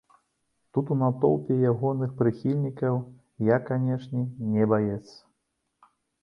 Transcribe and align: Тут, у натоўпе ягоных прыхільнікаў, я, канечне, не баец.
Тут, 0.75 0.87
у 0.93 0.95
натоўпе 1.01 1.57
ягоных 1.71 2.15
прыхільнікаў, 2.21 2.97
я, 3.51 3.57
канечне, 3.69 4.25
не 4.57 4.63
баец. 4.73 5.05